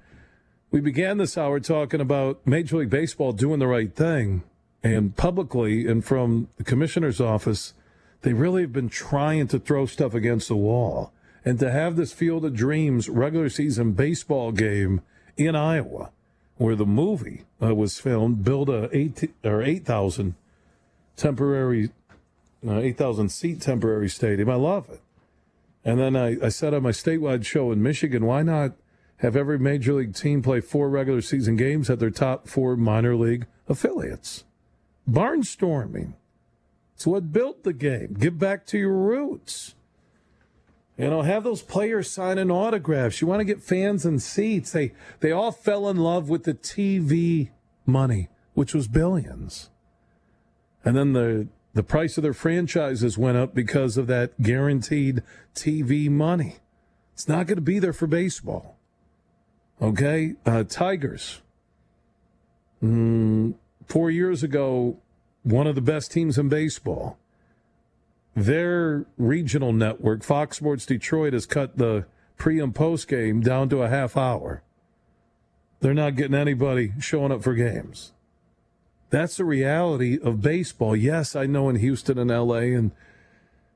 [0.69, 4.43] We began this hour talking about Major League Baseball doing the right thing.
[4.83, 7.73] And publicly, and from the commissioner's office,
[8.23, 11.13] they really have been trying to throw stuff against the wall.
[11.45, 15.03] And to have this Field of Dreams regular season baseball game
[15.37, 16.11] in Iowa,
[16.57, 20.35] where the movie uh, was filmed, build a eight or eight thousand
[21.15, 21.89] temporary,
[22.67, 24.49] uh, eight thousand seat temporary stadium.
[24.49, 25.01] I love it.
[25.85, 28.73] And then I, I said on my statewide show in Michigan, why not
[29.17, 33.15] have every major league team play four regular season games at their top four minor
[33.15, 34.45] league affiliates?
[35.09, 36.13] Barnstorming.
[36.95, 38.15] It's what built the game.
[38.17, 39.75] Give back to your roots.
[41.03, 43.19] You know, have those players signing autographs.
[43.19, 44.71] You want to get fans and seats.
[44.71, 47.49] They they all fell in love with the TV
[47.85, 49.69] money, which was billions.
[50.85, 56.09] And then the the price of their franchises went up because of that guaranteed TV
[56.09, 56.57] money.
[57.13, 58.77] It's not going to be there for baseball.
[59.81, 61.41] Okay, uh, Tigers.
[62.81, 64.99] Mm, four years ago,
[65.43, 67.17] one of the best teams in baseball.
[68.35, 72.05] Their regional network, Fox Sports Detroit, has cut the
[72.37, 74.63] pre and post game down to a half hour.
[75.81, 78.13] They're not getting anybody showing up for games.
[79.09, 80.95] That's the reality of baseball.
[80.95, 82.91] Yes, I know in Houston and LA and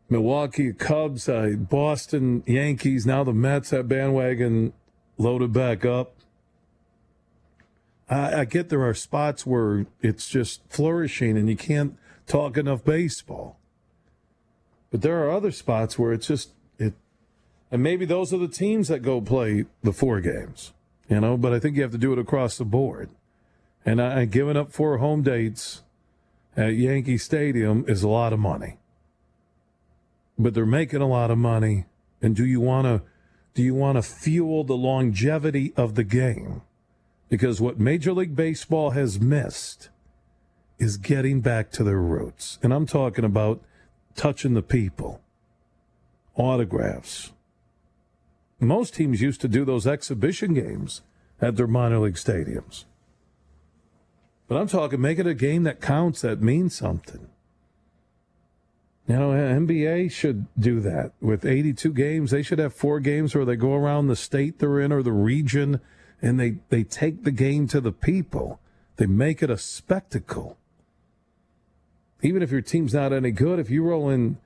[0.09, 4.73] Milwaukee Cubs, uh, Boston Yankees, now the Mets, that bandwagon
[5.17, 6.15] loaded back up.
[8.09, 12.83] I, I get there are spots where it's just flourishing and you can't talk enough
[12.83, 13.59] baseball.
[14.91, 16.93] But there are other spots where it's just it
[17.71, 20.73] and maybe those are the teams that go play the four games.
[21.09, 23.09] You know, but I think you have to do it across the board.
[23.85, 25.83] And I, giving up four home dates
[26.55, 28.77] at Yankee Stadium is a lot of money.
[30.37, 31.85] But they're making a lot of money.
[32.21, 33.01] And do you want to
[33.53, 36.61] do you want to fuel the longevity of the game?
[37.29, 39.89] Because what Major League Baseball has missed
[40.77, 42.59] is getting back to their roots.
[42.61, 43.61] And I'm talking about
[44.17, 45.21] touching the people,
[46.35, 47.31] autographs.
[48.59, 51.01] Most teams used to do those exhibition games
[51.39, 52.85] at their minor league stadiums.
[54.47, 57.29] But I'm talking make it a game that counts, that means something.
[59.07, 61.13] You know, NBA should do that.
[61.21, 64.81] With 82 games, they should have four games where they go around the state they're
[64.81, 65.79] in or the region
[66.21, 68.59] and they, they take the game to the people.
[68.97, 70.57] They make it a spectacle.
[72.21, 74.37] Even if your team's not any good, if you roll in,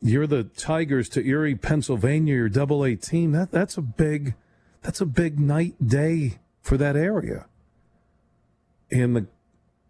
[0.00, 4.34] you're the Tigers to Erie, Pennsylvania, your double A team, that, that's a big
[4.82, 7.46] that's a big night day for that area.
[8.90, 9.26] And the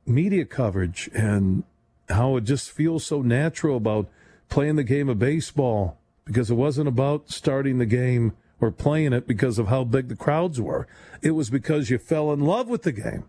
[0.04, 1.64] media coverage and
[2.08, 4.08] how it just feels so natural about
[4.48, 9.26] playing the game of baseball because it wasn't about starting the game or playing it
[9.26, 10.86] because of how big the crowds were.
[11.22, 13.24] It was because you fell in love with the game,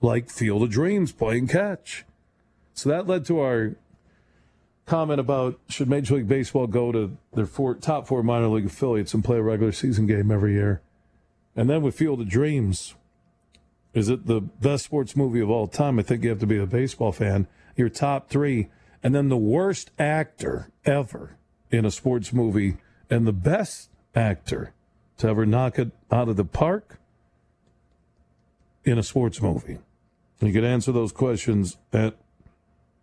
[0.00, 2.04] like Field of Dreams playing catch.
[2.74, 3.76] So that led to our
[4.86, 9.14] comment about should Major League Baseball go to their four, top four minor league affiliates
[9.14, 10.82] and play a regular season game every year.
[11.54, 12.94] And then with Field of Dreams,
[13.94, 15.98] is it the best sports movie of all time?
[15.98, 17.46] I think you have to be a baseball fan.
[17.76, 18.68] Your top three.
[19.02, 21.36] And then the worst actor ever
[21.70, 22.76] in a sports movie
[23.10, 24.72] and the best actor
[25.18, 26.98] to ever knock it out of the park
[28.84, 29.78] in a sports movie.
[30.40, 32.16] You can answer those questions at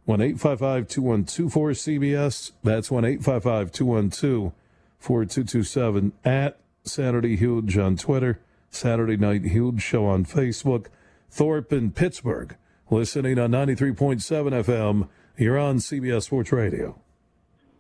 [0.09, 4.53] 1 855 212 cbs That's 1 855 212
[4.97, 8.39] 4227 at Saturday Huge on Twitter,
[8.71, 10.87] Saturday Night Huge Show on Facebook.
[11.29, 12.57] Thorpe in Pittsburgh,
[12.89, 15.07] listening on 93.7 FM.
[15.37, 16.99] You're on CBS Sports Radio.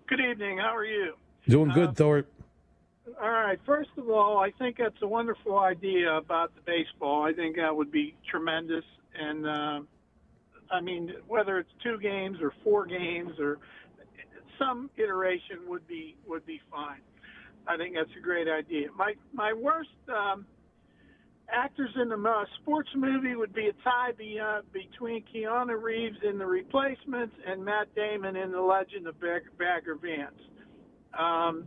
[0.05, 0.59] Good evening.
[0.59, 1.15] How are you?
[1.47, 2.31] Doing good, uh, Thorpe.
[3.19, 3.59] All right.
[3.65, 7.23] First of all, I think that's a wonderful idea about the baseball.
[7.23, 8.85] I think that would be tremendous.
[9.19, 9.79] And uh,
[10.71, 13.57] I mean, whether it's two games or four games or
[14.59, 17.01] some iteration would be would be fine.
[17.67, 18.87] I think that's a great idea.
[18.95, 20.45] My my worst um,
[21.51, 26.37] actors in the sports movie would be a tie be, uh, between Keanu Reeves in
[26.37, 30.35] The Replacements and Matt Damon in The Legend of Bag- Bagger Vance.
[31.17, 31.65] Um,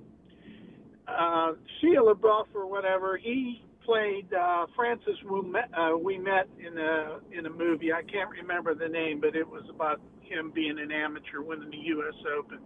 [1.08, 7.18] uh, Shia LaBeouf or whatever, he played uh, Francis Ouimet, uh, we met in a
[7.36, 7.92] in a movie.
[7.92, 11.84] I can't remember the name, but it was about him being an amateur winning the
[11.96, 12.14] U.S.
[12.38, 12.58] Open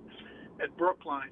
[0.62, 1.30] at Brookline.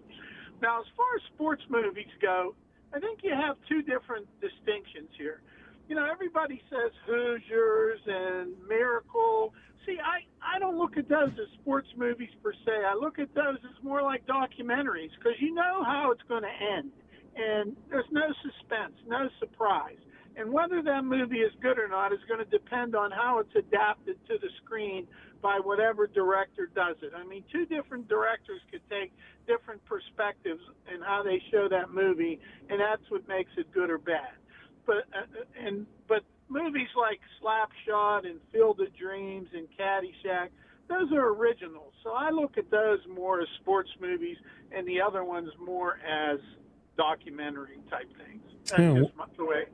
[0.63, 2.55] Now, as far as sports movies go,
[2.95, 5.43] I think you have two different distinctions here
[5.89, 9.53] you know, everybody says Hoosiers and Miracle.
[9.87, 12.73] See, I, I don't look at those as sports movies per se.
[12.87, 16.77] I look at those as more like documentaries because you know how it's going to
[16.79, 16.91] end.
[17.37, 19.99] And there's no suspense, no surprise.
[20.37, 23.55] And whether that movie is good or not is going to depend on how it's
[23.55, 25.07] adapted to the screen
[25.41, 27.13] by whatever director does it.
[27.15, 29.13] I mean, two different directors could take
[29.47, 30.61] different perspectives
[30.93, 34.35] in how they show that movie, and that's what makes it good or bad
[34.87, 40.49] but uh, and but movies like Slapshot and Field of Dreams and Caddyshack,
[40.89, 41.93] those are originals.
[42.03, 44.37] So I look at those more as sports movies,
[44.75, 46.39] and the other ones more as
[46.97, 48.43] documentary type things.
[48.67, 49.03] That's yeah.
[49.03, 49.65] just my, the way.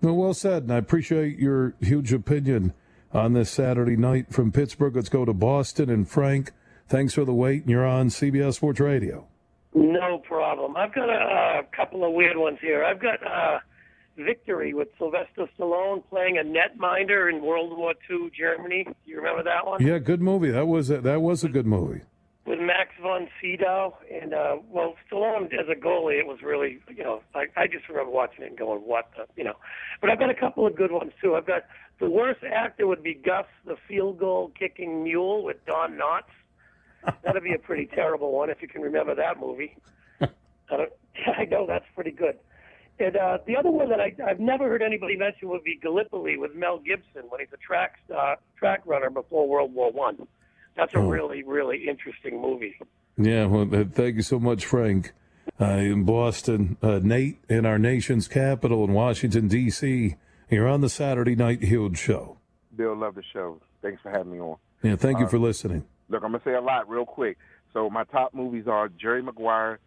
[0.00, 2.72] Well, well said, and I appreciate your huge opinion
[3.12, 4.94] on this Saturday night from Pittsburgh.
[4.94, 6.52] Let's go to Boston and Frank.
[6.88, 9.26] Thanks for the wait, and you're on CBS Sports Radio.
[9.74, 10.76] No problem.
[10.76, 12.84] I've got a, a couple of weird ones here.
[12.84, 13.58] I've got uh,
[14.16, 18.84] Victory with Sylvester Stallone playing a netminder in World War II Germany.
[18.84, 19.84] Do you remember that one?
[19.84, 20.50] Yeah, good movie.
[20.50, 22.02] That was a, that was a good movie.
[22.48, 27.04] With Max von Sydow and uh, well, Stallone as a goalie, it was really you
[27.04, 29.52] know I, I just remember watching it and going what the you know.
[30.00, 31.34] But I've got a couple of good ones too.
[31.34, 31.64] I've got
[32.00, 37.12] the worst actor would be Gus the field goal kicking mule with Don Knotts.
[37.22, 39.76] That'd be a pretty terrible one if you can remember that movie.
[40.22, 40.28] I,
[40.70, 40.92] don't,
[41.38, 42.38] I know that's pretty good.
[42.98, 46.38] And uh, the other one that I, I've never heard anybody mention would be Gallipoli
[46.38, 50.26] with Mel Gibson when he's a track uh, track runner before World War One.
[50.78, 51.08] That's a oh.
[51.08, 52.78] really really interesting movie.
[53.18, 55.12] Yeah, well, thank you so much, Frank.
[55.60, 60.14] Uh, in Boston, uh, Nate in our nation's capital in Washington D.C.
[60.48, 62.38] You're on the Saturday Night Huge Show.
[62.76, 63.60] Bill, love the show.
[63.82, 64.56] Thanks for having me on.
[64.82, 65.84] Yeah, thank you uh, for listening.
[66.08, 67.38] Look, I'm gonna say a lot real quick.
[67.72, 69.80] So my top movies are Jerry Maguire,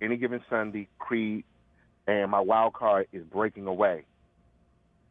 [0.00, 1.44] Any Given Sunday, Creed,
[2.06, 4.06] and my wild card is Breaking Away.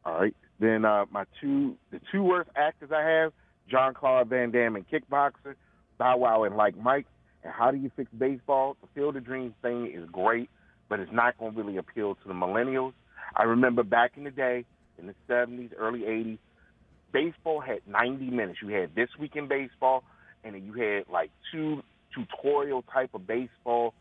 [0.04, 0.36] All right.
[0.60, 3.34] Then uh, my two the two worst actors I have,
[3.69, 5.56] Jean-Claude Van Damme in Kickboxer,
[5.97, 7.06] Bow Wow and Like Mike.
[7.43, 8.77] And how do you fix baseball?
[8.82, 10.49] The Field of Dreams thing is great,
[10.89, 12.93] but it's not going to really appeal to the millennials.
[13.36, 14.65] I remember back in the day,
[14.97, 16.38] in the 70s, early 80s,
[17.12, 18.60] baseball had 90 minutes.
[18.62, 20.03] You had This Week in Baseball,
[20.43, 21.84] and then you had like two
[22.15, 23.93] tutorial type of baseball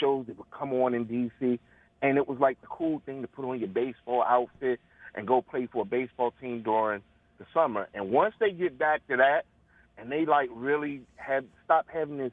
[0.00, 1.58] shows that would come on in D.C
[2.02, 4.80] and it was like the cool thing to put on your baseball outfit
[5.14, 7.00] and go play for a baseball team during
[7.42, 7.88] the summer.
[7.94, 9.44] And once they get back to that,
[9.98, 12.32] and they like really have stop having this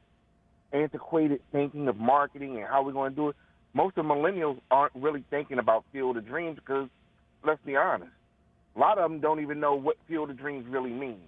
[0.71, 3.35] antiquated thinking of marketing and how we're going to do it.
[3.73, 6.89] Most of millennials aren't really thinking about Field of Dreams because,
[7.45, 8.11] let's be honest,
[8.75, 11.19] a lot of them don't even know what Field of Dreams really means.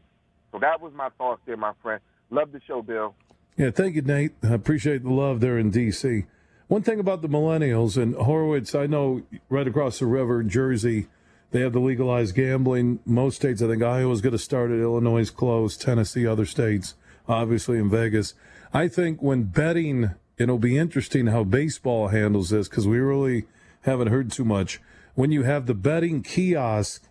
[0.52, 2.02] So that was my thoughts there, my friend.
[2.30, 3.14] Love the show, Bill.
[3.58, 4.34] Yeah, thank you, Nate.
[4.44, 6.26] I appreciate the love there in D.C.
[6.68, 11.08] One thing about the millennials and Horowitz, I know right across the river, Jersey,
[11.52, 13.00] they have the legalized gambling.
[13.06, 14.82] Most states, I think Iowa's going to start it.
[14.82, 15.82] Illinois is closed.
[15.82, 16.96] Tennessee, other states,
[17.28, 18.34] obviously in Vegas.
[18.74, 23.46] I think when betting, it'll be interesting how baseball handles this because we really
[23.82, 24.80] haven't heard too much.
[25.14, 27.04] When you have the betting kiosk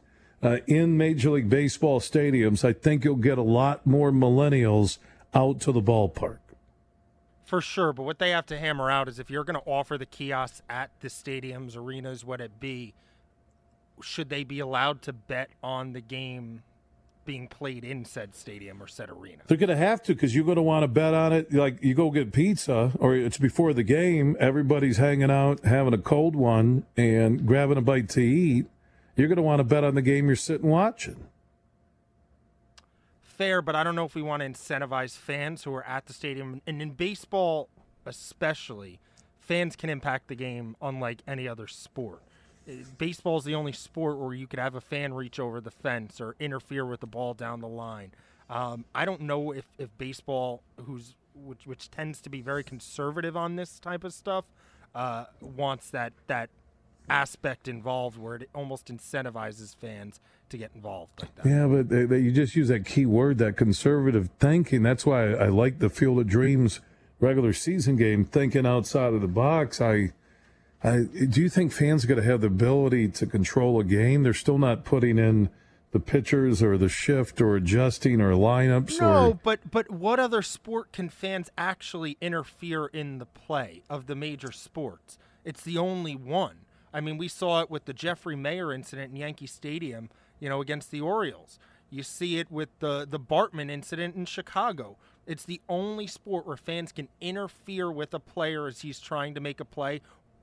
[0.42, 4.98] uh, in Major League Baseball stadiums, I think you'll get a lot more millennials
[5.34, 6.38] out to the ballpark
[7.50, 7.92] for sure.
[7.92, 10.62] But what they have to hammer out is if you're going to offer the kiosks
[10.70, 12.94] at the stadiums, arenas, what it be,
[14.02, 16.62] should they be allowed to bet on the game
[17.24, 19.42] being played in said stadium or said arena?
[19.46, 21.52] They're going to have to because you're going to want to bet on it.
[21.52, 24.36] Like you go get pizza, or it's before the game.
[24.40, 28.66] Everybody's hanging out, having a cold one, and grabbing a bite to eat.
[29.16, 31.26] You're going to want to bet on the game you're sitting watching.
[33.20, 36.12] Fair, but I don't know if we want to incentivize fans who are at the
[36.12, 36.60] stadium.
[36.66, 37.68] And in baseball,
[38.04, 38.98] especially,
[39.38, 42.22] fans can impact the game unlike any other sport
[42.98, 46.20] baseball is the only sport where you could have a fan reach over the fence
[46.20, 48.12] or interfere with the ball down the line.
[48.48, 53.36] Um, I don't know if, if baseball, who's which which tends to be very conservative
[53.36, 54.44] on this type of stuff,
[54.94, 56.50] uh, wants that that
[57.08, 61.46] aspect involved where it almost incentivizes fans to get involved like that.
[61.46, 64.82] Yeah, but they, they, you just use that key word, that conservative thinking.
[64.82, 66.80] That's why I, I like the Field of Dreams
[67.20, 69.80] regular season game, thinking outside of the box.
[69.80, 70.12] I
[70.82, 74.22] do you think fans are going to have the ability to control a game?
[74.22, 75.50] They're still not putting in
[75.92, 79.00] the pitchers or the shift or adjusting or lineups.
[79.00, 79.34] No, or...
[79.34, 84.52] but but what other sport can fans actually interfere in the play of the major
[84.52, 85.18] sports?
[85.44, 86.66] It's the only one.
[86.92, 90.60] I mean, we saw it with the Jeffrey Maier incident in Yankee Stadium, you know,
[90.60, 91.58] against the Orioles.
[91.88, 94.96] You see it with the the Bartman incident in Chicago.
[95.26, 99.40] It's the only sport where fans can interfere with a player as he's trying to
[99.40, 100.00] make a play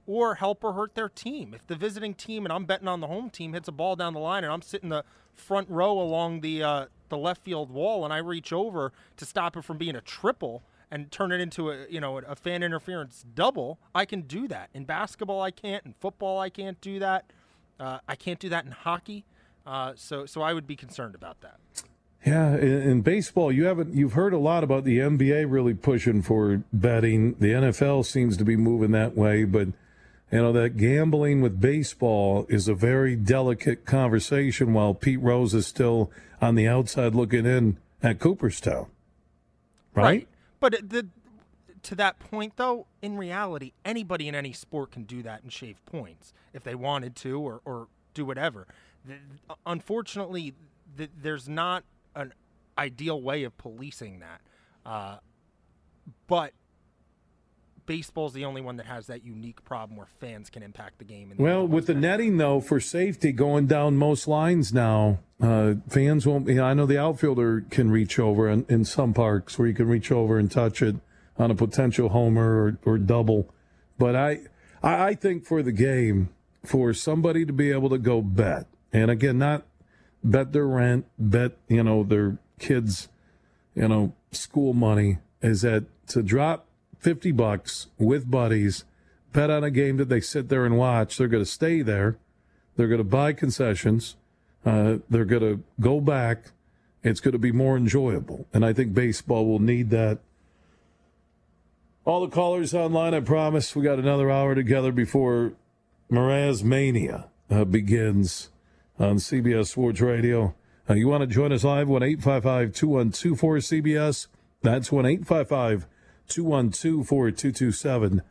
[0.08, 1.54] or help or hurt their team.
[1.54, 4.14] If the visiting team and I'm betting on the home team hits a ball down
[4.14, 5.04] the line and I'm sitting the
[5.36, 9.56] front row along the uh, the left field wall and I reach over to stop
[9.56, 13.26] it from being a triple and turn it into a you know a fan interference
[13.36, 14.70] double, I can do that.
[14.74, 15.86] In basketball, I can't.
[15.86, 17.32] In football, I can't do that.
[17.80, 19.26] Uh, I can't do that in hockey.
[19.66, 21.60] Uh, so so I would be concerned about that.
[22.26, 26.22] Yeah, in, in, baseball, you haven't you've heard a lot about the NBA really pushing
[26.22, 27.36] for betting.
[27.40, 29.70] The NFL seems to be moving that way, but
[30.32, 35.68] you know that gambling with baseball is a very delicate conversation while Pete Rose is
[35.68, 36.12] still
[36.42, 38.88] on the outside looking in at Cooperstown.
[39.94, 40.04] Right?
[40.04, 40.28] right.
[40.60, 41.08] But the,
[41.84, 45.84] to that point though, in reality, anybody in any sport can do that and shave
[45.86, 48.68] points if they wanted to or, or do whatever.
[49.66, 50.54] Unfortunately,
[50.96, 51.84] the, there's not
[52.16, 52.34] an
[52.78, 54.42] ideal way of policing that.
[54.86, 55.18] Uh,
[56.28, 56.54] but
[57.88, 61.34] baseball's the only one that has that unique problem where fans can impact the game.
[61.38, 66.48] well, with the netting though for safety going down most lines now, uh, fans won't.
[66.48, 69.74] You know, I know the outfielder can reach over in, in, some parks where you
[69.74, 70.98] can reach over and touch it
[71.38, 73.50] on a potential homer or, or double,
[73.98, 74.42] but I
[74.84, 76.30] I think for the game
[76.64, 79.66] for somebody to be able to go bet and again not
[80.24, 83.08] bet their rent, bet you know their kids,
[83.74, 86.67] you know school money is that to drop
[87.08, 88.84] 50 bucks with buddies,
[89.32, 91.16] bet on a game that they sit there and watch.
[91.16, 92.18] They're going to stay there.
[92.76, 94.18] They're going to buy concessions.
[94.66, 96.52] Uh, they're going to go back.
[97.04, 98.46] It's going to be more enjoyable.
[98.54, 100.20] And I think baseball will need that.
[102.04, 103.74] All the callers online, I promise.
[103.74, 105.54] We got another hour together before
[106.12, 108.50] Mraz Mania uh, begins
[109.00, 110.56] on CBS Sports Radio.
[110.90, 111.88] Uh, you want to join us live?
[111.88, 114.28] 1 855 212 cbs
[114.62, 115.88] That's 1 855
[116.28, 118.22] 212 4227.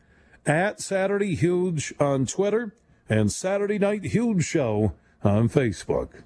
[0.45, 2.75] At Saturday Huge on Twitter
[3.09, 4.93] and Saturday Night Huge Show
[5.23, 6.23] on Facebook.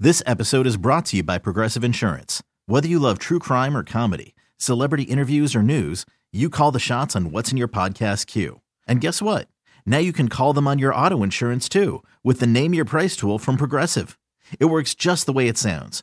[0.00, 2.42] This episode is brought to you by Progressive Insurance.
[2.66, 7.14] Whether you love true crime or comedy, celebrity interviews or news, you call the shots
[7.14, 8.60] on what's in your podcast queue.
[8.88, 9.48] And guess what?
[9.86, 13.16] Now you can call them on your auto insurance too with the Name Your Price
[13.16, 14.18] tool from Progressive.
[14.58, 16.02] It works just the way it sounds